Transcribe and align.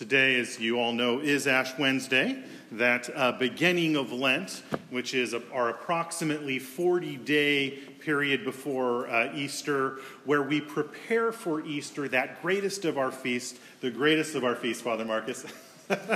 Today, 0.00 0.40
as 0.40 0.58
you 0.58 0.80
all 0.80 0.94
know, 0.94 1.18
is 1.18 1.46
Ash 1.46 1.78
Wednesday, 1.78 2.42
that 2.72 3.10
uh, 3.14 3.32
beginning 3.32 3.96
of 3.96 4.12
Lent, 4.12 4.62
which 4.88 5.12
is 5.12 5.34
a, 5.34 5.42
our 5.52 5.68
approximately 5.68 6.58
40 6.58 7.18
day 7.18 7.80
period 8.00 8.42
before 8.42 9.10
uh, 9.10 9.30
Easter, 9.34 9.98
where 10.24 10.42
we 10.42 10.58
prepare 10.58 11.32
for 11.32 11.60
Easter, 11.66 12.08
that 12.08 12.40
greatest 12.40 12.86
of 12.86 12.96
our 12.96 13.12
feasts, 13.12 13.60
the 13.82 13.90
greatest 13.90 14.34
of 14.34 14.42
our 14.42 14.54
feasts, 14.54 14.80
Father 14.80 15.04
Marcus, 15.04 15.44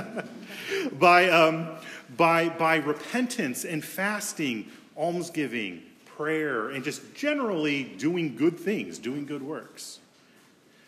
by, 0.93 1.29
um, 1.29 1.67
by, 2.17 2.49
by 2.49 2.77
repentance 2.77 3.65
and 3.65 3.85
fasting, 3.85 4.65
almsgiving, 4.97 5.83
prayer, 6.17 6.69
and 6.69 6.83
just 6.83 7.13
generally 7.13 7.83
doing 7.83 8.35
good 8.35 8.59
things, 8.59 8.97
doing 8.97 9.27
good 9.27 9.43
works. 9.43 9.99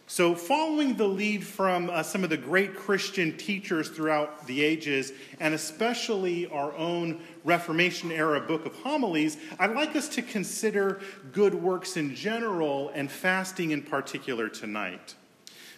So, 0.09 0.35
following 0.35 0.95
the 0.95 1.05
lead 1.05 1.45
from 1.45 1.89
uh, 1.89 2.01
some 2.01 2.23
of 2.23 2.29
the 2.29 2.37
great 2.37 2.77
Christian 2.77 3.35
teachers 3.35 3.89
throughout 3.89 4.47
the 4.47 4.63
ages, 4.63 5.11
and 5.41 5.53
especially 5.53 6.47
our 6.47 6.73
own 6.77 7.19
Reformation 7.43 8.13
era 8.13 8.39
book 8.39 8.65
of 8.65 8.73
homilies, 8.73 9.35
I'd 9.59 9.75
like 9.75 9.97
us 9.97 10.07
to 10.09 10.21
consider 10.21 11.01
good 11.33 11.53
works 11.53 11.97
in 11.97 12.15
general 12.15 12.89
and 12.95 13.11
fasting 13.11 13.71
in 13.71 13.81
particular 13.81 14.47
tonight. 14.47 15.15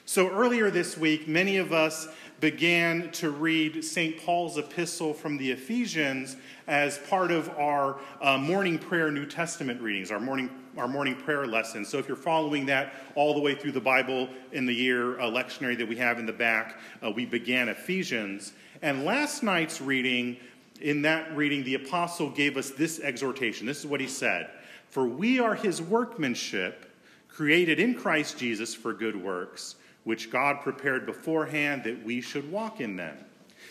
So, 0.10 0.28
earlier 0.28 0.72
this 0.72 0.98
week, 0.98 1.28
many 1.28 1.58
of 1.58 1.72
us 1.72 2.08
began 2.40 3.12
to 3.12 3.30
read 3.30 3.86
St. 3.86 4.18
Paul's 4.18 4.58
epistle 4.58 5.14
from 5.14 5.38
the 5.38 5.52
Ephesians 5.52 6.36
as 6.66 6.98
part 6.98 7.30
of 7.30 7.48
our 7.60 8.00
uh, 8.20 8.36
morning 8.36 8.80
prayer 8.80 9.12
New 9.12 9.28
Testament 9.28 9.80
readings, 9.80 10.10
our 10.10 10.20
morning 10.20 10.50
our 10.76 10.88
morning 10.88 11.16
prayer 11.16 11.46
lesson. 11.46 11.86
So 11.86 12.00
if 12.00 12.08
you're 12.08 12.18
following 12.18 12.66
that 12.66 12.96
all 13.14 13.36
the 13.36 13.40
way 13.40 13.54
through 13.54 13.74
the 13.74 13.82
Bible 13.82 14.28
in 14.52 14.66
the 14.66 14.74
year 14.74 15.20
uh, 15.20 15.26
lectionary 15.26 15.78
that 15.78 15.88
we 15.88 15.98
have 15.98 16.18
in 16.18 16.26
the 16.26 16.34
back, 16.34 16.80
uh, 17.06 17.12
we 17.12 17.28
began 17.28 17.70
Ephesians. 17.70 18.54
And 18.82 19.06
last 19.06 19.44
night's 19.44 19.80
reading, 19.80 20.38
in 20.82 21.04
that 21.04 21.38
reading, 21.38 21.64
the 21.64 21.76
apostle 21.76 22.32
gave 22.32 22.58
us 22.58 22.72
this 22.72 23.00
exhortation. 23.00 23.68
This 23.68 23.78
is 23.78 23.86
what 23.86 24.02
he 24.02 24.08
said 24.08 24.50
For 24.90 25.06
we 25.06 25.40
are 25.40 25.54
his 25.54 25.84
workmanship, 25.84 26.88
created 27.28 27.80
in 27.80 27.94
Christ 27.94 28.40
Jesus 28.40 28.74
for 28.74 28.92
good 28.92 29.16
works, 29.16 29.76
which 30.10 30.32
God 30.32 30.62
prepared 30.62 31.06
beforehand 31.06 31.84
that 31.84 32.04
we 32.04 32.20
should 32.20 32.52
walk 32.52 32.82
in 32.82 32.96
them. 32.96 33.16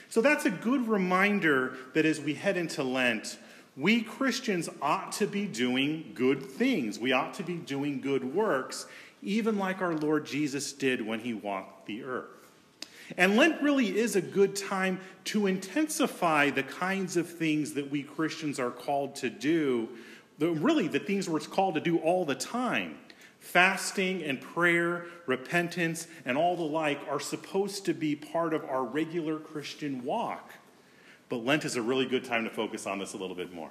So 0.09 0.21
that's 0.21 0.45
a 0.45 0.51
good 0.51 0.87
reminder 0.87 1.75
that 1.95 2.07
as 2.07 2.21
we 2.21 2.35
head 2.35 2.57
into 2.57 2.85
Lent, 2.85 3.39
we 3.77 4.03
Christians 4.03 4.69
ought 4.81 5.11
to 5.15 5.27
be 5.27 5.47
doing 5.47 6.13
good 6.15 6.41
things. 6.41 6.97
We 6.97 7.11
ought 7.11 7.35
to 7.35 7.43
be 7.43 7.57
doing 7.57 8.01
good 8.01 8.23
works, 8.23 8.87
even 9.21 9.59
like 9.59 9.83
our 9.83 9.97
Lord 9.97 10.27
Jesus 10.27 10.73
did 10.73 11.05
when 11.05 11.19
he 11.19 11.35
walked 11.35 11.87
the 11.87 12.05
earth. 12.05 12.31
And 13.17 13.35
Lent 13.35 13.61
really 13.61 13.99
is 13.99 14.15
a 14.15 14.23
good 14.23 14.55
time 14.55 15.01
to 15.25 15.49
intensify 15.49 16.51
the 16.51 16.63
kinds 16.63 17.17
of 17.17 17.29
things 17.29 17.75
that 17.75 17.91
we 17.91 18.05
Christians 18.05 18.61
are 18.61 18.71
called 18.71 19.17
to 19.17 19.29
do, 19.29 19.89
really, 20.39 20.87
the 20.87 21.01
things 21.01 21.29
we're 21.29 21.41
called 21.41 21.75
to 21.75 21.81
do 21.81 21.99
all 21.99 22.25
the 22.25 22.37
time. 22.37 22.97
Fasting 23.41 24.23
and 24.23 24.41
prayer, 24.41 25.07
repentance, 25.27 26.07
and 26.25 26.37
all 26.37 26.57
the 26.57 26.63
like 26.63 27.01
are 27.09 27.21
supposed 27.21 27.85
to 27.87 27.95
be 27.95 28.15
part 28.17 28.53
of 28.53 28.65
our 28.65 28.85
regular 28.85 29.39
Christian 29.39 30.05
walk. 30.05 30.53
But 31.29 31.45
Lent 31.45 31.65
is 31.65 31.77
a 31.77 31.83
really 31.83 32.07
good 32.07 32.25
time 32.25 32.45
to 32.45 32.51
focus 32.51 32.87
on 32.87 32.99
this 32.99 33.15
a 33.15 33.17
little 33.17 33.37
bit 33.37 33.53
more. 33.53 33.71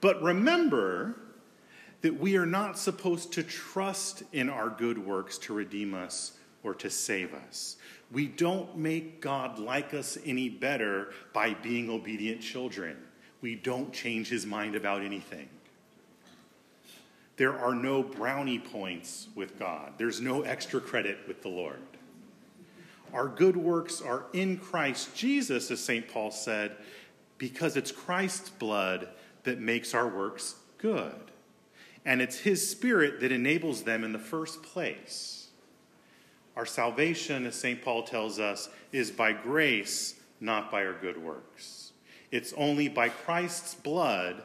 But 0.00 0.22
remember 0.22 1.16
that 2.02 2.20
we 2.20 2.36
are 2.36 2.46
not 2.46 2.78
supposed 2.78 3.32
to 3.32 3.42
trust 3.42 4.22
in 4.32 4.48
our 4.48 4.68
good 4.68 4.98
works 4.98 5.38
to 5.38 5.54
redeem 5.54 5.94
us 5.94 6.32
or 6.62 6.74
to 6.74 6.90
save 6.90 7.34
us. 7.34 7.76
We 8.12 8.26
don't 8.26 8.76
make 8.76 9.20
God 9.20 9.58
like 9.58 9.94
us 9.94 10.18
any 10.24 10.48
better 10.48 11.12
by 11.32 11.54
being 11.54 11.90
obedient 11.90 12.40
children. 12.40 12.96
We 13.40 13.56
don't 13.56 13.92
change 13.92 14.28
his 14.28 14.46
mind 14.46 14.76
about 14.76 15.02
anything. 15.02 15.48
There 17.36 17.58
are 17.58 17.74
no 17.74 18.02
brownie 18.02 18.58
points 18.58 19.28
with 19.34 19.58
God, 19.58 19.92
there's 19.98 20.20
no 20.20 20.42
extra 20.42 20.80
credit 20.80 21.18
with 21.28 21.42
the 21.42 21.48
Lord. 21.48 21.80
Our 23.12 23.28
good 23.28 23.56
works 23.56 24.02
are 24.02 24.26
in 24.32 24.58
Christ 24.58 25.14
Jesus, 25.14 25.70
as 25.70 25.80
St. 25.80 26.08
Paul 26.08 26.30
said, 26.30 26.76
because 27.38 27.76
it's 27.76 27.92
Christ's 27.92 28.50
blood 28.50 29.08
that 29.44 29.60
makes 29.60 29.94
our 29.94 30.08
works 30.08 30.56
good. 30.78 31.14
And 32.04 32.20
it's 32.20 32.38
His 32.38 32.68
Spirit 32.68 33.20
that 33.20 33.32
enables 33.32 33.82
them 33.82 34.04
in 34.04 34.12
the 34.12 34.18
first 34.18 34.62
place. 34.62 35.48
Our 36.56 36.66
salvation, 36.66 37.46
as 37.46 37.54
St. 37.54 37.82
Paul 37.82 38.02
tells 38.02 38.38
us, 38.38 38.68
is 38.92 39.10
by 39.10 39.32
grace, 39.32 40.14
not 40.40 40.70
by 40.70 40.84
our 40.86 40.94
good 40.94 41.22
works. 41.22 41.92
It's 42.30 42.52
only 42.54 42.88
by 42.88 43.08
Christ's 43.08 43.74
blood, 43.74 44.42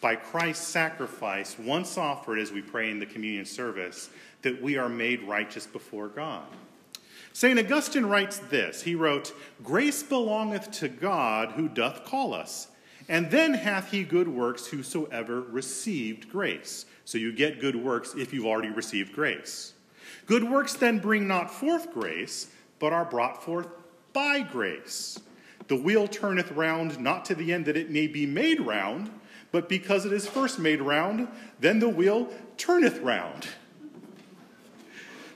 by 0.00 0.16
Christ's 0.16 0.66
sacrifice, 0.66 1.58
once 1.58 1.98
offered 1.98 2.38
as 2.38 2.52
we 2.52 2.62
pray 2.62 2.90
in 2.90 2.98
the 2.98 3.06
communion 3.06 3.44
service, 3.44 4.10
that 4.42 4.60
we 4.62 4.76
are 4.76 4.88
made 4.88 5.22
righteous 5.22 5.66
before 5.66 6.08
God. 6.08 6.46
St. 7.32 7.58
Augustine 7.58 8.06
writes 8.06 8.38
this 8.38 8.82
He 8.82 8.94
wrote, 8.94 9.32
Grace 9.62 10.02
belongeth 10.02 10.70
to 10.72 10.88
God 10.88 11.52
who 11.52 11.68
doth 11.68 12.04
call 12.04 12.34
us, 12.34 12.68
and 13.08 13.30
then 13.30 13.54
hath 13.54 13.90
he 13.90 14.04
good 14.04 14.28
works 14.28 14.66
whosoever 14.66 15.40
received 15.40 16.30
grace. 16.30 16.86
So 17.04 17.18
you 17.18 17.32
get 17.32 17.60
good 17.60 17.76
works 17.76 18.14
if 18.16 18.32
you've 18.32 18.46
already 18.46 18.70
received 18.70 19.12
grace. 19.12 19.74
Good 20.26 20.44
works 20.44 20.74
then 20.74 20.98
bring 20.98 21.26
not 21.26 21.50
forth 21.50 21.92
grace, 21.92 22.48
but 22.78 22.92
are 22.92 23.04
brought 23.04 23.42
forth 23.42 23.68
by 24.12 24.40
grace. 24.42 25.18
The 25.68 25.76
wheel 25.76 26.08
turneth 26.08 26.50
round 26.52 26.98
not 27.00 27.24
to 27.26 27.34
the 27.34 27.52
end 27.52 27.66
that 27.66 27.76
it 27.76 27.90
may 27.90 28.06
be 28.06 28.26
made 28.26 28.60
round, 28.60 29.10
but 29.52 29.68
because 29.68 30.04
it 30.06 30.12
is 30.12 30.26
first 30.26 30.58
made 30.58 30.80
round, 30.80 31.28
then 31.58 31.78
the 31.78 31.88
wheel 31.88 32.28
turneth 32.56 32.98
round. 33.00 33.48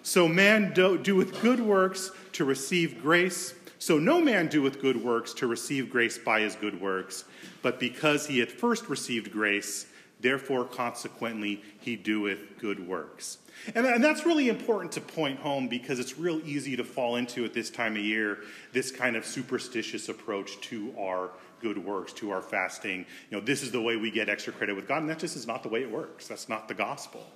So 0.03 0.29
man 0.29 0.73
do, 0.75 0.99
doeth 0.99 1.41
good 1.41 1.61
works 1.61 2.11
to 2.33 2.45
receive 2.45 3.01
grace. 3.01 3.55
So 3.79 3.99
no 3.99 4.21
man 4.21 4.49
doeth 4.49 4.81
good 4.81 5.03
works 5.03 5.33
to 5.35 5.47
receive 5.47 5.91
grace 5.91 6.19
by 6.19 6.41
his 6.41 6.55
good 6.55 6.81
works, 6.81 7.25
but 7.63 7.81
because 7.81 8.27
he 8.27 8.39
hath 8.39 8.53
first 8.53 8.89
received 8.89 9.33
grace, 9.33 9.87
therefore 10.21 10.65
consequently 10.65 11.63
he 11.81 11.97
doeth 11.97 12.59
good 12.59 12.87
works. 12.87 13.39
And, 13.75 13.87
and 13.87 14.05
that's 14.05 14.27
really 14.27 14.49
important 14.49 14.93
to 14.93 15.01
point 15.01 15.39
home 15.39 15.69
because 15.69 15.99
it's 15.99 16.19
real 16.19 16.41
easy 16.45 16.77
to 16.77 16.85
fall 16.85 17.17
into 17.17 17.45
at 17.45 17.55
this 17.55 17.71
time 17.71 17.97
of 17.97 18.03
year 18.03 18.41
this 18.73 18.91
kind 18.91 19.17
of 19.17 19.25
superstitious 19.25 20.09
approach 20.09 20.61
to 20.63 20.95
our 20.99 21.31
good 21.65 21.79
works, 21.79 22.13
to 22.13 22.31
our 22.31 22.43
fasting. 22.43 23.07
You 23.31 23.39
know, 23.39 23.43
this 23.43 23.63
is 23.63 23.73
the 23.73 23.81
way 23.81 23.97
we 23.97 24.11
get 24.11 24.29
extra 24.29 24.53
credit 24.53 24.77
with 24.77 24.87
God, 24.87 25.01
and 25.01 25.09
that 25.09 25.19
just 25.19 25.35
is 25.35 25.47
not 25.47 25.63
the 25.63 25.71
way 25.71 25.81
it 25.81 25.91
works. 25.91 26.29
That's 26.29 26.47
not 26.47 26.69
the 26.69 26.75
gospel. 26.75 27.27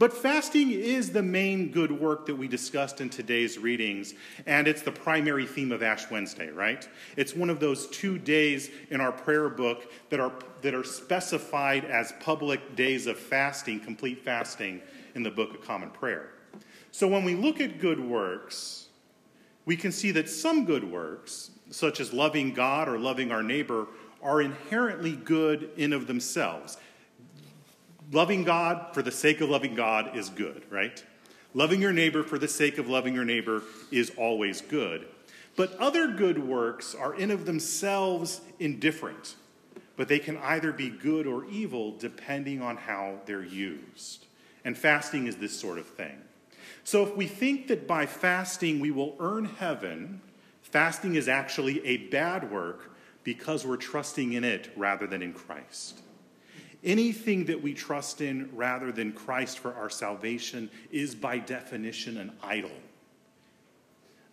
But 0.00 0.12
fasting 0.12 0.72
is 0.72 1.12
the 1.12 1.22
main 1.22 1.70
good 1.70 1.92
work 1.92 2.26
that 2.26 2.34
we 2.34 2.48
discussed 2.48 3.00
in 3.00 3.08
today's 3.08 3.58
readings, 3.58 4.14
and 4.44 4.66
it's 4.66 4.82
the 4.82 4.90
primary 4.90 5.46
theme 5.46 5.70
of 5.70 5.84
Ash 5.84 6.10
Wednesday, 6.10 6.50
right? 6.50 6.88
It's 7.16 7.36
one 7.36 7.48
of 7.48 7.60
those 7.60 7.86
two 7.88 8.18
days 8.18 8.70
in 8.90 9.00
our 9.00 9.12
prayer 9.12 9.48
book 9.48 9.92
that 10.10 10.18
are, 10.18 10.32
that 10.62 10.74
are 10.74 10.82
specified 10.82 11.84
as 11.84 12.12
public 12.18 12.74
days 12.74 13.06
of 13.06 13.16
fasting, 13.16 13.78
complete 13.78 14.24
fasting, 14.24 14.82
in 15.14 15.22
the 15.22 15.30
Book 15.30 15.54
of 15.54 15.62
Common 15.62 15.90
Prayer. 15.90 16.30
So 16.90 17.06
when 17.06 17.22
we 17.22 17.36
look 17.36 17.60
at 17.60 17.78
good 17.78 18.00
works, 18.00 18.81
we 19.64 19.76
can 19.76 19.92
see 19.92 20.10
that 20.12 20.28
some 20.28 20.64
good 20.64 20.90
works, 20.90 21.50
such 21.70 22.00
as 22.00 22.12
loving 22.12 22.52
God 22.52 22.88
or 22.88 22.98
loving 22.98 23.30
our 23.30 23.42
neighbor, 23.42 23.86
are 24.22 24.40
inherently 24.40 25.16
good 25.16 25.70
in 25.76 25.92
of 25.92 26.06
themselves 26.06 26.78
loving 28.12 28.44
God 28.44 28.94
for 28.94 29.02
the 29.02 29.10
sake 29.10 29.40
of 29.40 29.50
loving 29.50 29.74
God 29.74 30.16
is 30.16 30.28
good, 30.28 30.62
right? 30.70 31.02
Loving 31.54 31.80
your 31.80 31.92
neighbor 31.92 32.22
for 32.22 32.38
the 32.38 32.48
sake 32.48 32.78
of 32.78 32.88
loving 32.88 33.14
your 33.14 33.24
neighbor 33.24 33.62
is 33.90 34.12
always 34.16 34.60
good. 34.60 35.06
But 35.56 35.76
other 35.78 36.08
good 36.08 36.38
works 36.38 36.94
are 36.94 37.14
in 37.14 37.30
of 37.30 37.44
themselves 37.44 38.40
indifferent, 38.58 39.36
but 39.96 40.08
they 40.08 40.18
can 40.18 40.38
either 40.38 40.72
be 40.72 40.88
good 40.88 41.26
or 41.26 41.44
evil 41.46 41.96
depending 41.98 42.62
on 42.62 42.76
how 42.76 43.18
they're 43.26 43.44
used. 43.44 44.26
And 44.64 44.78
fasting 44.78 45.26
is 45.26 45.36
this 45.36 45.58
sort 45.58 45.78
of 45.78 45.86
thing. 45.86 46.18
So 46.84 47.02
if 47.06 47.16
we 47.16 47.26
think 47.26 47.68
that 47.68 47.86
by 47.86 48.06
fasting 48.06 48.80
we 48.80 48.90
will 48.90 49.16
earn 49.18 49.44
heaven, 49.44 50.20
fasting 50.62 51.14
is 51.14 51.28
actually 51.28 51.84
a 51.86 52.08
bad 52.08 52.50
work 52.50 52.90
because 53.24 53.66
we're 53.66 53.76
trusting 53.76 54.32
in 54.32 54.44
it 54.44 54.70
rather 54.76 55.06
than 55.06 55.22
in 55.22 55.32
Christ. 55.32 56.00
Anything 56.84 57.44
that 57.44 57.62
we 57.62 57.74
trust 57.74 58.20
in 58.20 58.50
rather 58.52 58.90
than 58.90 59.12
Christ 59.12 59.60
for 59.60 59.74
our 59.74 59.88
salvation 59.88 60.68
is 60.90 61.14
by 61.14 61.38
definition 61.38 62.16
an 62.16 62.32
idol. 62.42 62.72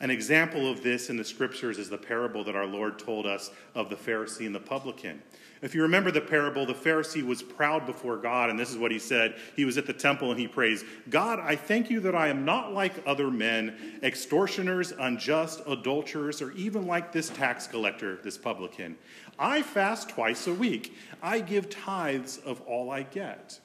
An 0.02 0.10
example 0.10 0.72
of 0.72 0.82
this 0.82 1.10
in 1.10 1.18
the 1.18 1.26
scriptures 1.26 1.78
is 1.78 1.90
the 1.90 1.98
parable 1.98 2.44
that 2.46 2.56
our 2.56 2.66
Lord 2.66 2.98
told 3.00 3.26
us 3.26 3.52
of 3.76 3.90
the 3.90 3.98
Pharisee 3.98 4.46
and 4.46 4.56
the 4.56 4.60
publican. 4.60 5.22
If 5.62 5.76
you 5.76 5.82
remember 5.82 6.10
the 6.10 6.22
parable, 6.22 6.66
the 6.66 6.74
Pharisee 6.74 7.22
was 7.22 7.44
proud 7.44 7.86
before 7.86 8.16
God, 8.16 8.50
and 8.50 8.58
this 8.58 8.70
is 8.70 8.78
what 8.78 8.92
he 8.92 9.00
said. 9.00 9.36
He 9.58 9.66
was 9.66 9.78
at 9.78 9.86
the 9.86 9.94
temple 9.94 10.32
and 10.32 10.40
he 10.40 10.48
prays, 10.48 10.86
God, 11.10 11.40
I 11.40 11.58
thank 11.58 11.90
you 11.90 12.00
that 12.02 12.16
I 12.16 12.30
am 12.30 12.46
not 12.46 12.74
like 12.74 13.06
other 13.06 13.30
men, 13.30 14.00
extortioners, 14.02 14.94
unjust, 14.98 15.62
adulterers, 15.68 16.42
or 16.42 16.54
even 16.54 16.88
like 16.88 17.12
this 17.12 17.30
tax 17.30 17.68
collector, 17.68 18.20
this 18.24 18.38
publican. 18.38 18.98
I 19.38 19.62
fast 19.62 20.08
twice 20.08 20.48
a 20.48 20.54
week. 20.54 20.96
I 21.22 21.42
give 21.42 21.70
tithes 21.70 22.38
of 22.38 22.62
all 22.62 22.90
I 22.90 23.04
get. 23.04 23.60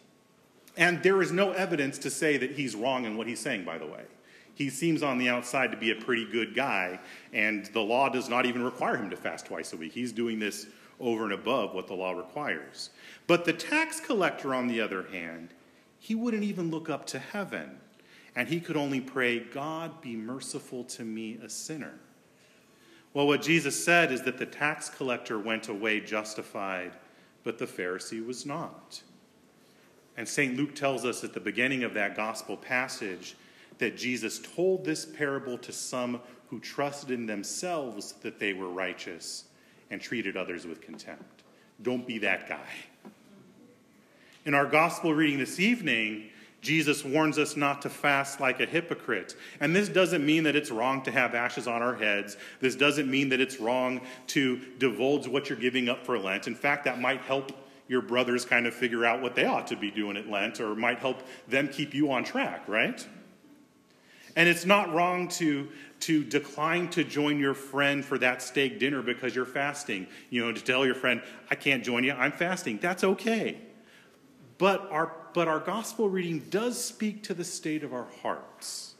And 0.76 1.00
there 1.04 1.22
is 1.22 1.30
no 1.30 1.52
evidence 1.52 1.98
to 1.98 2.10
say 2.10 2.36
that 2.38 2.52
he's 2.52 2.74
wrong 2.74 3.04
in 3.04 3.16
what 3.16 3.28
he's 3.28 3.38
saying, 3.38 3.64
by 3.64 3.78
the 3.78 3.86
way. 3.86 4.02
He 4.54 4.70
seems 4.70 5.02
on 5.02 5.18
the 5.18 5.28
outside 5.28 5.70
to 5.72 5.76
be 5.76 5.90
a 5.90 5.96
pretty 5.96 6.24
good 6.24 6.54
guy, 6.54 7.00
and 7.32 7.66
the 7.66 7.80
law 7.80 8.08
does 8.08 8.28
not 8.28 8.46
even 8.46 8.62
require 8.62 8.96
him 8.96 9.10
to 9.10 9.16
fast 9.16 9.46
twice 9.46 9.72
a 9.72 9.76
week. 9.76 9.92
He's 9.92 10.12
doing 10.12 10.38
this 10.38 10.66
over 11.00 11.24
and 11.24 11.32
above 11.32 11.74
what 11.74 11.88
the 11.88 11.94
law 11.94 12.12
requires. 12.12 12.90
But 13.26 13.44
the 13.44 13.52
tax 13.52 13.98
collector, 13.98 14.54
on 14.54 14.68
the 14.68 14.80
other 14.80 15.04
hand, 15.10 15.50
he 15.98 16.14
wouldn't 16.14 16.44
even 16.44 16.70
look 16.70 16.88
up 16.88 17.06
to 17.06 17.18
heaven, 17.18 17.78
and 18.36 18.48
he 18.48 18.60
could 18.60 18.76
only 18.76 19.00
pray, 19.00 19.40
God, 19.40 20.00
be 20.00 20.14
merciful 20.14 20.84
to 20.84 21.02
me, 21.02 21.38
a 21.42 21.48
sinner. 21.48 21.94
Well, 23.12 23.26
what 23.26 23.42
Jesus 23.42 23.84
said 23.84 24.12
is 24.12 24.22
that 24.22 24.38
the 24.38 24.46
tax 24.46 24.88
collector 24.88 25.38
went 25.38 25.68
away 25.68 26.00
justified, 26.00 26.92
but 27.42 27.58
the 27.58 27.66
Pharisee 27.66 28.24
was 28.24 28.46
not. 28.46 29.02
And 30.16 30.28
St. 30.28 30.56
Luke 30.56 30.74
tells 30.74 31.04
us 31.04 31.24
at 31.24 31.32
the 31.32 31.40
beginning 31.40 31.82
of 31.82 31.94
that 31.94 32.16
gospel 32.16 32.56
passage 32.56 33.36
that 33.78 33.96
Jesus 33.96 34.38
told 34.38 34.84
this 34.84 35.04
parable 35.04 35.58
to 35.58 35.72
some 35.72 36.20
who 36.48 36.60
trusted 36.60 37.10
in 37.10 37.26
themselves 37.26 38.12
that 38.22 38.38
they 38.38 38.52
were 38.52 38.68
righteous 38.68 39.44
and 39.90 40.00
treated 40.00 40.36
others 40.36 40.66
with 40.66 40.80
contempt. 40.80 41.42
Don't 41.82 42.06
be 42.06 42.18
that 42.18 42.48
guy. 42.48 42.68
In 44.44 44.54
our 44.54 44.66
gospel 44.66 45.14
reading 45.14 45.38
this 45.38 45.58
evening, 45.58 46.30
Jesus 46.60 47.04
warns 47.04 47.38
us 47.38 47.56
not 47.56 47.82
to 47.82 47.90
fast 47.90 48.40
like 48.40 48.60
a 48.60 48.66
hypocrite. 48.66 49.36
And 49.60 49.76
this 49.76 49.88
doesn't 49.88 50.24
mean 50.24 50.44
that 50.44 50.56
it's 50.56 50.70
wrong 50.70 51.02
to 51.02 51.10
have 51.10 51.34
ashes 51.34 51.66
on 51.66 51.82
our 51.82 51.94
heads. 51.94 52.36
This 52.60 52.74
doesn't 52.74 53.10
mean 53.10 53.28
that 53.30 53.40
it's 53.40 53.60
wrong 53.60 54.00
to 54.28 54.60
divulge 54.78 55.28
what 55.28 55.48
you're 55.48 55.58
giving 55.58 55.88
up 55.88 56.06
for 56.06 56.18
Lent. 56.18 56.46
In 56.46 56.54
fact, 56.54 56.84
that 56.84 57.00
might 57.00 57.20
help 57.20 57.52
your 57.86 58.00
brothers 58.00 58.46
kind 58.46 58.66
of 58.66 58.74
figure 58.74 59.04
out 59.04 59.20
what 59.20 59.34
they 59.34 59.44
ought 59.44 59.66
to 59.66 59.76
be 59.76 59.90
doing 59.90 60.16
at 60.16 60.28
Lent 60.30 60.58
or 60.58 60.74
might 60.74 60.98
help 60.98 61.22
them 61.48 61.68
keep 61.68 61.92
you 61.92 62.10
on 62.10 62.24
track, 62.24 62.66
right? 62.66 63.06
And 64.36 64.48
it's 64.48 64.64
not 64.64 64.92
wrong 64.92 65.28
to, 65.28 65.68
to 66.00 66.24
decline 66.24 66.88
to 66.90 67.04
join 67.04 67.38
your 67.38 67.54
friend 67.54 68.04
for 68.04 68.18
that 68.18 68.42
steak 68.42 68.78
dinner 68.78 69.00
because 69.00 69.34
you're 69.34 69.44
fasting. 69.44 70.06
You 70.30 70.44
know, 70.44 70.52
to 70.52 70.62
tell 70.62 70.84
your 70.84 70.96
friend, 70.96 71.22
I 71.50 71.54
can't 71.54 71.84
join 71.84 72.04
you, 72.04 72.12
I'm 72.12 72.32
fasting. 72.32 72.78
That's 72.78 73.04
okay. 73.04 73.58
But 74.58 74.90
our, 74.90 75.12
but 75.34 75.48
our 75.48 75.60
gospel 75.60 76.08
reading 76.08 76.40
does 76.50 76.82
speak 76.82 77.22
to 77.24 77.34
the 77.34 77.44
state 77.44 77.84
of 77.84 77.92
our 77.92 78.06
hearts. 78.22 78.94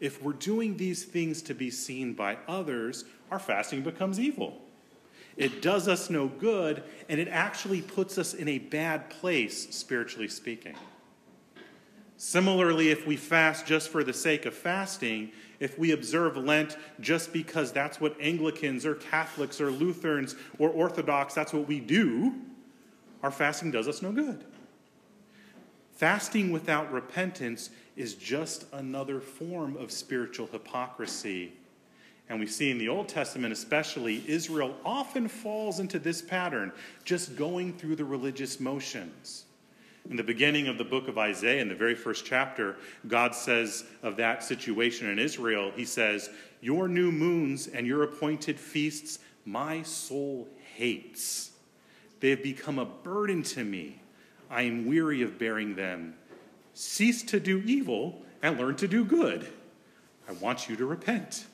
If 0.00 0.22
we're 0.22 0.32
doing 0.32 0.76
these 0.76 1.04
things 1.04 1.42
to 1.42 1.54
be 1.54 1.70
seen 1.70 2.14
by 2.14 2.38
others, 2.48 3.04
our 3.30 3.38
fasting 3.38 3.82
becomes 3.82 4.18
evil. 4.18 4.60
It 5.36 5.62
does 5.62 5.88
us 5.88 6.10
no 6.10 6.26
good, 6.26 6.82
and 7.08 7.20
it 7.20 7.28
actually 7.28 7.80
puts 7.80 8.18
us 8.18 8.34
in 8.34 8.48
a 8.48 8.58
bad 8.58 9.08
place, 9.10 9.74
spiritually 9.74 10.28
speaking. 10.28 10.74
Similarly, 12.24 12.90
if 12.90 13.04
we 13.04 13.16
fast 13.16 13.66
just 13.66 13.88
for 13.88 14.04
the 14.04 14.12
sake 14.12 14.46
of 14.46 14.54
fasting, 14.54 15.32
if 15.58 15.76
we 15.76 15.90
observe 15.90 16.36
Lent 16.36 16.76
just 17.00 17.32
because 17.32 17.72
that's 17.72 18.00
what 18.00 18.16
Anglicans 18.20 18.86
or 18.86 18.94
Catholics 18.94 19.60
or 19.60 19.72
Lutherans 19.72 20.36
or 20.60 20.68
Orthodox, 20.68 21.34
that's 21.34 21.52
what 21.52 21.66
we 21.66 21.80
do, 21.80 22.32
our 23.24 23.32
fasting 23.32 23.72
does 23.72 23.88
us 23.88 24.02
no 24.02 24.12
good. 24.12 24.44
Fasting 25.94 26.52
without 26.52 26.92
repentance 26.92 27.70
is 27.96 28.14
just 28.14 28.66
another 28.72 29.18
form 29.18 29.76
of 29.76 29.90
spiritual 29.90 30.46
hypocrisy. 30.46 31.52
And 32.28 32.38
we 32.38 32.46
see 32.46 32.70
in 32.70 32.78
the 32.78 32.88
Old 32.88 33.08
Testament, 33.08 33.52
especially, 33.52 34.22
Israel 34.28 34.76
often 34.84 35.26
falls 35.26 35.80
into 35.80 35.98
this 35.98 36.22
pattern, 36.22 36.70
just 37.02 37.34
going 37.34 37.72
through 37.72 37.96
the 37.96 38.04
religious 38.04 38.60
motions. 38.60 39.46
In 40.10 40.16
the 40.16 40.22
beginning 40.24 40.66
of 40.66 40.78
the 40.78 40.84
book 40.84 41.06
of 41.06 41.16
Isaiah, 41.16 41.62
in 41.62 41.68
the 41.68 41.74
very 41.74 41.94
first 41.94 42.24
chapter, 42.24 42.76
God 43.06 43.34
says 43.34 43.84
of 44.02 44.16
that 44.16 44.42
situation 44.42 45.08
in 45.08 45.18
Israel, 45.18 45.72
He 45.74 45.84
says, 45.84 46.28
Your 46.60 46.88
new 46.88 47.12
moons 47.12 47.68
and 47.68 47.86
your 47.86 48.02
appointed 48.02 48.58
feasts, 48.58 49.20
my 49.44 49.82
soul 49.82 50.48
hates. 50.74 51.52
They 52.20 52.30
have 52.30 52.42
become 52.42 52.78
a 52.78 52.84
burden 52.84 53.42
to 53.44 53.64
me. 53.64 54.00
I 54.50 54.62
am 54.62 54.86
weary 54.86 55.22
of 55.22 55.38
bearing 55.38 55.76
them. 55.76 56.14
Cease 56.74 57.22
to 57.24 57.40
do 57.40 57.62
evil 57.64 58.22
and 58.42 58.58
learn 58.58 58.76
to 58.76 58.88
do 58.88 59.04
good. 59.04 59.46
I 60.28 60.32
want 60.32 60.68
you 60.68 60.76
to 60.76 60.86
repent. 60.86 61.46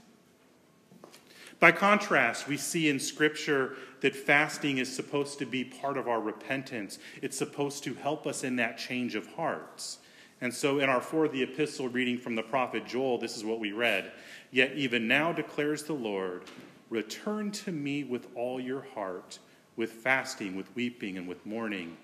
By 1.60 1.72
contrast, 1.72 2.46
we 2.46 2.56
see 2.56 2.88
in 2.88 3.00
Scripture 3.00 3.74
that 4.00 4.14
fasting 4.14 4.78
is 4.78 4.94
supposed 4.94 5.40
to 5.40 5.46
be 5.46 5.64
part 5.64 5.96
of 5.96 6.06
our 6.06 6.20
repentance. 6.20 7.00
It's 7.20 7.36
supposed 7.36 7.82
to 7.84 7.94
help 7.94 8.28
us 8.28 8.44
in 8.44 8.56
that 8.56 8.78
change 8.78 9.16
of 9.16 9.26
hearts. 9.34 9.98
And 10.40 10.54
so, 10.54 10.78
in 10.78 10.88
our 10.88 11.00
for 11.00 11.26
the 11.26 11.42
epistle 11.42 11.88
reading 11.88 12.16
from 12.16 12.36
the 12.36 12.42
prophet 12.42 12.86
Joel, 12.86 13.18
this 13.18 13.36
is 13.36 13.44
what 13.44 13.58
we 13.58 13.72
read 13.72 14.12
Yet 14.52 14.72
even 14.76 15.08
now 15.08 15.32
declares 15.32 15.82
the 15.82 15.94
Lord, 15.94 16.44
return 16.90 17.50
to 17.50 17.72
me 17.72 18.04
with 18.04 18.28
all 18.36 18.60
your 18.60 18.86
heart, 18.94 19.40
with 19.76 19.90
fasting, 19.90 20.56
with 20.56 20.74
weeping, 20.76 21.18
and 21.18 21.26
with 21.26 21.44
mourning. 21.44 21.96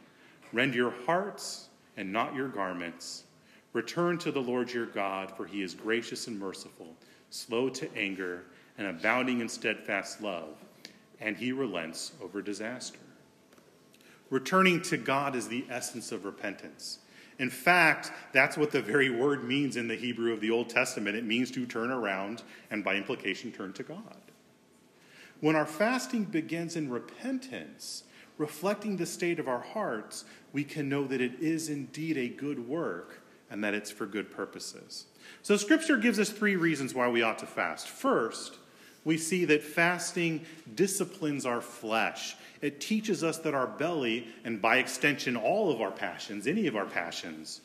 Rend 0.52 0.74
your 0.74 0.92
hearts 1.06 1.68
and 1.96 2.12
not 2.12 2.34
your 2.34 2.48
garments. 2.48 3.24
Return 3.72 4.18
to 4.18 4.32
the 4.32 4.42
Lord 4.42 4.72
your 4.72 4.86
God, 4.86 5.30
for 5.36 5.46
he 5.46 5.62
is 5.62 5.74
gracious 5.74 6.26
and 6.26 6.38
merciful, 6.38 6.96
slow 7.30 7.68
to 7.68 7.88
anger 7.96 8.44
and 8.78 8.86
abounding 8.86 9.40
in 9.40 9.48
steadfast 9.48 10.20
love, 10.20 10.56
and 11.20 11.36
he 11.36 11.52
relents 11.52 12.12
over 12.22 12.42
disaster. 12.42 12.98
Returning 14.30 14.82
to 14.82 14.96
God 14.96 15.36
is 15.36 15.48
the 15.48 15.64
essence 15.70 16.10
of 16.10 16.24
repentance. 16.24 16.98
In 17.38 17.50
fact, 17.50 18.12
that's 18.32 18.56
what 18.56 18.70
the 18.70 18.82
very 18.82 19.10
word 19.10 19.44
means 19.44 19.76
in 19.76 19.88
the 19.88 19.96
Hebrew 19.96 20.32
of 20.32 20.40
the 20.40 20.50
Old 20.50 20.68
Testament. 20.68 21.16
It 21.16 21.24
means 21.24 21.50
to 21.52 21.66
turn 21.66 21.90
around 21.90 22.42
and, 22.70 22.84
by 22.84 22.94
implication, 22.94 23.50
turn 23.52 23.72
to 23.74 23.82
God. 23.82 24.16
When 25.40 25.56
our 25.56 25.66
fasting 25.66 26.24
begins 26.24 26.76
in 26.76 26.90
repentance, 26.90 28.04
reflecting 28.38 28.96
the 28.96 29.06
state 29.06 29.38
of 29.38 29.48
our 29.48 29.60
hearts, 29.60 30.24
we 30.52 30.64
can 30.64 30.88
know 30.88 31.04
that 31.06 31.20
it 31.20 31.34
is 31.40 31.68
indeed 31.68 32.16
a 32.16 32.28
good 32.28 32.68
work 32.68 33.20
and 33.50 33.62
that 33.62 33.74
it's 33.74 33.90
for 33.90 34.06
good 34.06 34.30
purposes. 34.30 35.06
So, 35.42 35.56
Scripture 35.56 35.96
gives 35.96 36.18
us 36.18 36.30
three 36.30 36.56
reasons 36.56 36.94
why 36.94 37.08
we 37.08 37.22
ought 37.22 37.38
to 37.40 37.46
fast. 37.46 37.88
First, 37.88 38.58
we 39.04 39.18
see 39.18 39.44
that 39.44 39.62
fasting 39.62 40.44
disciplines 40.74 41.44
our 41.44 41.60
flesh. 41.60 42.36
It 42.60 42.80
teaches 42.80 43.22
us 43.22 43.38
that 43.38 43.54
our 43.54 43.66
belly, 43.66 44.28
and 44.44 44.60
by 44.60 44.78
extension, 44.78 45.36
all 45.36 45.70
of 45.70 45.80
our 45.80 45.90
passions, 45.90 46.46
any 46.46 46.66
of 46.66 46.76
our 46.76 46.86
passions, 46.86 47.60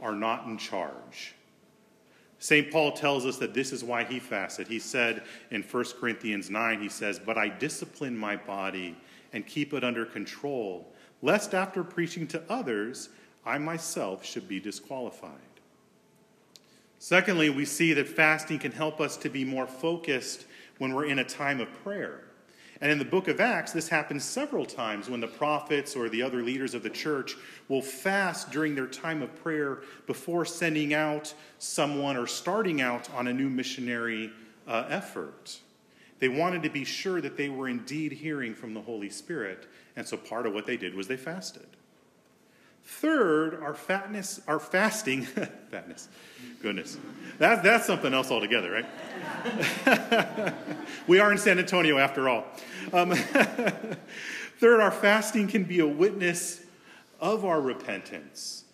are 0.00 0.14
not 0.14 0.46
in 0.46 0.56
charge. 0.58 1.34
St. 2.38 2.70
Paul 2.70 2.92
tells 2.92 3.24
us 3.24 3.38
that 3.38 3.54
this 3.54 3.72
is 3.72 3.82
why 3.82 4.04
he 4.04 4.18
fasted. 4.18 4.68
He 4.68 4.78
said 4.78 5.22
in 5.50 5.62
1 5.62 5.84
Corinthians 5.98 6.50
9, 6.50 6.80
he 6.80 6.88
says, 6.88 7.18
But 7.18 7.38
I 7.38 7.48
discipline 7.48 8.16
my 8.16 8.36
body 8.36 8.96
and 9.32 9.46
keep 9.46 9.72
it 9.72 9.82
under 9.82 10.04
control, 10.04 10.86
lest 11.22 11.54
after 11.54 11.82
preaching 11.82 12.26
to 12.28 12.42
others, 12.48 13.08
I 13.44 13.58
myself 13.58 14.24
should 14.24 14.48
be 14.48 14.60
disqualified. 14.60 15.32
Secondly, 16.98 17.50
we 17.50 17.64
see 17.64 17.92
that 17.92 18.08
fasting 18.08 18.58
can 18.58 18.72
help 18.72 19.00
us 19.00 19.16
to 19.18 19.28
be 19.28 19.44
more 19.44 19.66
focused 19.66 20.46
when 20.78 20.94
we're 20.94 21.06
in 21.06 21.18
a 21.18 21.24
time 21.24 21.60
of 21.60 21.72
prayer. 21.82 22.24
And 22.80 22.92
in 22.92 22.98
the 22.98 23.04
book 23.04 23.28
of 23.28 23.40
Acts, 23.40 23.72
this 23.72 23.88
happens 23.88 24.22
several 24.22 24.66
times 24.66 25.08
when 25.08 25.20
the 25.20 25.26
prophets 25.26 25.96
or 25.96 26.08
the 26.08 26.22
other 26.22 26.42
leaders 26.42 26.74
of 26.74 26.82
the 26.82 26.90
church 26.90 27.34
will 27.68 27.80
fast 27.80 28.50
during 28.50 28.74
their 28.74 28.86
time 28.86 29.22
of 29.22 29.34
prayer 29.42 29.78
before 30.06 30.44
sending 30.44 30.92
out 30.92 31.32
someone 31.58 32.16
or 32.16 32.26
starting 32.26 32.82
out 32.82 33.08
on 33.14 33.28
a 33.28 33.32
new 33.32 33.48
missionary 33.48 34.30
uh, 34.66 34.84
effort. 34.90 35.60
They 36.18 36.28
wanted 36.28 36.62
to 36.64 36.70
be 36.70 36.84
sure 36.84 37.20
that 37.20 37.36
they 37.36 37.48
were 37.48 37.68
indeed 37.68 38.12
hearing 38.12 38.54
from 38.54 38.74
the 38.74 38.82
Holy 38.82 39.10
Spirit, 39.10 39.66
and 39.96 40.06
so 40.06 40.16
part 40.16 40.46
of 40.46 40.52
what 40.52 40.66
they 40.66 40.76
did 40.76 40.94
was 40.94 41.08
they 41.08 41.16
fasted. 41.16 41.66
Third, 42.86 43.60
our 43.62 43.74
fatness, 43.74 44.40
our 44.46 44.60
fasting, 44.60 45.22
fatness, 45.70 46.08
goodness, 46.62 46.96
that, 47.38 47.64
that's 47.64 47.84
something 47.84 48.14
else 48.14 48.30
altogether, 48.30 48.70
right? 48.70 50.54
we 51.08 51.18
are 51.18 51.32
in 51.32 51.38
San 51.38 51.58
Antonio 51.58 51.98
after 51.98 52.28
all. 52.28 52.44
Um, 52.92 53.10
third, 54.60 54.80
our 54.80 54.92
fasting 54.92 55.48
can 55.48 55.64
be 55.64 55.80
a 55.80 55.86
witness 55.86 56.64
of 57.20 57.44
our 57.44 57.60
repentance, 57.60 58.64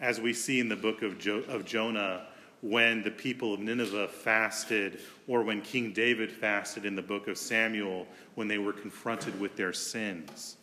as 0.00 0.20
we 0.20 0.32
see 0.32 0.60
in 0.60 0.68
the 0.68 0.76
book 0.76 1.02
of, 1.02 1.18
jo- 1.18 1.44
of 1.48 1.64
Jonah, 1.64 2.28
when 2.62 3.02
the 3.02 3.10
people 3.10 3.52
of 3.52 3.58
Nineveh 3.58 4.06
fasted 4.06 5.00
or 5.26 5.42
when 5.42 5.60
King 5.60 5.92
David 5.92 6.30
fasted 6.30 6.84
in 6.84 6.94
the 6.94 7.02
book 7.02 7.26
of 7.26 7.36
Samuel 7.36 8.06
when 8.36 8.46
they 8.46 8.58
were 8.58 8.72
confronted 8.72 9.38
with 9.40 9.56
their 9.56 9.72
sins. 9.72 10.56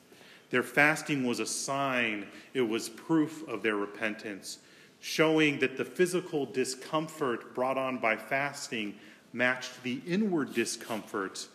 Their 0.49 0.63
fasting 0.63 1.25
was 1.25 1.39
a 1.39 1.45
sign, 1.45 2.27
it 2.53 2.61
was 2.61 2.89
proof 2.89 3.47
of 3.47 3.63
their 3.63 3.75
repentance, 3.75 4.59
showing 4.99 5.59
that 5.59 5.77
the 5.77 5.85
physical 5.85 6.45
discomfort 6.45 7.53
brought 7.53 7.77
on 7.77 7.97
by 7.97 8.15
fasting 8.15 8.95
matched 9.33 9.83
the 9.83 10.01
inward 10.07 10.53
discomfort 10.53 11.47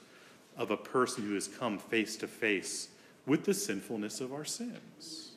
of 0.56 0.70
a 0.70 0.76
person 0.76 1.24
who 1.24 1.34
has 1.34 1.48
come 1.48 1.78
face 1.78 2.16
to 2.16 2.28
face 2.28 2.88
with 3.26 3.44
the 3.44 3.54
sinfulness 3.54 4.20
of 4.20 4.32
our 4.32 4.44
sins. 4.44 5.32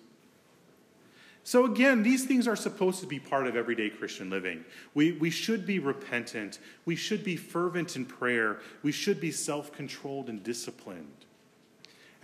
So, 1.43 1.65
again, 1.65 2.01
these 2.01 2.25
things 2.25 2.47
are 2.47 2.55
supposed 2.55 3.01
to 3.01 3.05
be 3.05 3.19
part 3.19 3.45
of 3.45 3.55
everyday 3.55 3.91
Christian 3.91 4.31
living. 4.31 4.65
We, 4.95 5.11
we 5.11 5.29
should 5.29 5.65
be 5.65 5.77
repentant. 5.77 6.57
We 6.85 6.95
should 6.95 7.23
be 7.23 7.35
fervent 7.35 7.95
in 7.95 8.05
prayer. 8.05 8.61
We 8.81 8.91
should 8.91 9.21
be 9.21 9.31
self 9.31 9.71
controlled 9.71 10.27
and 10.27 10.43
disciplined. 10.43 11.24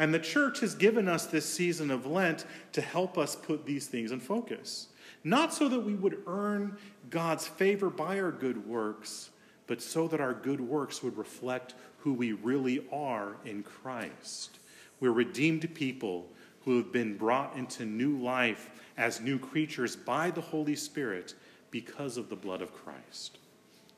And 0.02 0.12
the 0.12 0.18
church 0.18 0.62
has 0.62 0.74
given 0.74 1.08
us 1.08 1.28
this 1.28 1.46
season 1.46 1.92
of 1.92 2.08
Lent 2.08 2.46
to 2.72 2.82
help 2.82 3.20
us 3.20 3.36
put 3.36 3.68
these 3.68 3.86
things 3.86 4.12
in 4.12 4.20
focus. 4.20 4.88
Not 5.24 5.54
so 5.54 5.70
that 5.70 5.82
we 5.82 5.94
would 5.94 6.24
earn 6.26 6.76
God's 7.12 7.46
favor 7.46 7.92
by 7.92 8.20
our 8.20 8.32
good 8.32 8.66
works, 8.68 9.30
but 9.68 9.80
so 9.80 10.08
that 10.08 10.20
our 10.20 10.34
good 10.34 10.60
works 10.60 11.04
would 11.04 11.16
reflect 11.20 11.76
who 12.00 12.14
we 12.14 12.32
really 12.32 12.84
are 12.92 13.36
in 13.46 13.62
Christ. 13.62 14.58
We're 15.00 15.12
redeemed 15.12 15.72
people 15.76 16.28
who 16.66 16.78
have 16.78 16.92
been 16.92 17.16
brought 17.16 17.56
into 17.56 17.86
new 17.86 18.18
life 18.18 18.72
as 18.98 19.22
new 19.22 19.38
creatures 19.38 19.96
by 19.96 20.32
the 20.32 20.42
Holy 20.42 20.76
Spirit 20.76 21.36
because 21.70 22.18
of 22.18 22.28
the 22.28 22.36
blood 22.36 22.64
of 22.64 22.74
Christ. 22.74 23.38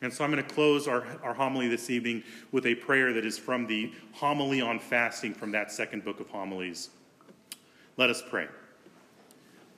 And 0.04 0.12
so 0.12 0.26
I'm 0.26 0.32
going 0.32 0.44
to 0.44 0.54
close 0.54 0.86
our, 0.86 1.06
our 1.24 1.34
homily 1.34 1.70
this 1.70 1.90
evening 1.90 2.24
with 2.52 2.66
a 2.66 2.76
prayer 2.76 3.14
that 3.14 3.26
is 3.26 3.38
from 3.38 3.68
the 3.68 3.94
homily 4.12 4.60
on 4.60 4.78
fasting 4.78 5.34
from 5.34 5.52
that 5.54 5.72
second 5.72 6.04
book 6.04 6.20
of 6.20 6.28
homilies. 6.30 6.90
Let 7.96 8.10
us 8.10 8.22
pray. 8.30 8.50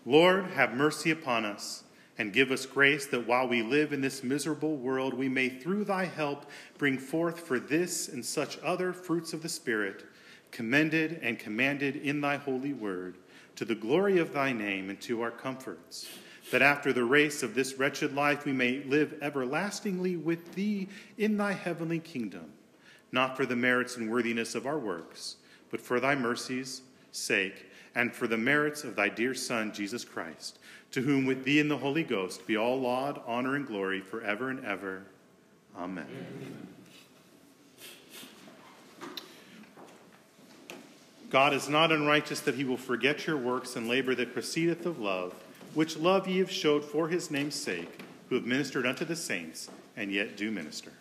Lord, 0.03 0.46
have 0.48 0.74
mercy 0.74 1.12
upon 1.12 1.46
us 1.46 1.84
and 2.17 2.34
give 2.34 2.50
us 2.50 2.65
grace 2.65 3.05
that 3.08 3.27
while 3.27 3.48
we 3.48 3.62
live 3.62 3.94
in 3.94 4.01
this 4.01 4.24
miserable 4.24 4.77
world, 4.77 5.13
we 5.13 5.29
may, 5.29 5.48
through 5.48 5.84
thy 5.84 6.05
help, 6.05 6.48
bring 6.79 6.98
forth 6.98 7.41
for 7.41 7.60
this 7.60 8.08
and 8.08 8.25
such 8.25 8.58
other 8.63 8.94
fruits 8.94 9.32
of 9.32 9.44
the 9.44 9.50
Spirit, 9.50 10.05
commended 10.50 11.20
and 11.22 11.38
commanded 11.38 11.98
in 11.98 12.20
thy 12.20 12.38
holy 12.38 12.74
word 12.74 13.17
to 13.58 13.65
the 13.65 13.75
glory 13.75 14.17
of 14.17 14.34
thy 14.34 14.51
name 14.51 14.89
and 14.89 15.00
to 15.01 15.22
our 15.22 15.29
comforts, 15.29 16.08
that 16.52 16.62
after 16.62 16.94
the 16.94 17.04
race 17.04 17.44
of 17.44 17.56
this 17.56 17.75
wretched 17.75 18.14
life 18.14 18.46
we 18.46 18.52
may 18.54 18.84
live 18.84 19.16
everlastingly 19.22 20.16
with 20.16 20.54
thee 20.56 20.88
in 21.18 21.38
thy 21.38 21.54
heavenly 21.54 22.00
kingdom, 22.00 22.52
not 23.12 23.36
for 23.36 23.46
the 23.46 23.56
merits 23.56 23.98
and 23.98 24.12
worthiness 24.12 24.56
of 24.56 24.66
our 24.66 24.78
works, 24.78 25.38
but 25.72 25.82
for 25.82 26.00
thy 26.00 26.16
mercy's 26.16 26.82
sake, 27.12 27.66
and 27.96 28.14
for 28.14 28.28
the 28.28 28.38
merits 28.38 28.84
of 28.84 28.96
thy 28.96 29.10
dear 29.10 29.34
Son, 29.34 29.74
Jesus 29.74 30.04
Christ, 30.04 30.60
to 30.92 31.02
whom 31.02 31.25
with 31.25 31.44
thee 31.44 31.60
and 31.60 31.72
the 31.72 31.78
Holy 31.78 32.04
Ghost 32.04 32.46
be 32.46 32.58
all 32.58 32.80
laud, 32.80 33.22
honor, 33.25 33.56
and 33.56 33.66
glory 33.66 34.02
forever 34.02 34.50
and 34.50 34.64
ever. 34.66 35.04
Amen. 35.78 36.06
Amen. 36.08 36.68
God 41.30 41.54
is 41.54 41.68
not 41.68 41.92
unrighteous 41.92 42.40
that 42.42 42.56
he 42.56 42.64
will 42.64 42.78
forget 42.78 43.28
your 43.28 43.36
works 43.36 43.75
and 43.75 43.90
labor 43.90 44.16
that 44.16 44.34
proceedeth 44.34 44.86
of 44.86 45.00
love, 45.00 45.34
which 45.75 45.98
love 45.98 46.27
ye 46.27 46.39
have 46.39 46.50
showed 46.50 46.84
for 46.84 47.10
his 47.10 47.29
name's 47.29 47.55
sake, 47.55 48.00
who 48.29 48.36
have 48.36 48.46
ministered 48.46 48.86
unto 48.86 49.05
the 49.05 49.15
saints, 49.15 49.70
and 49.96 50.12
yet 50.12 50.36
do 50.36 50.50
minister. 50.50 50.91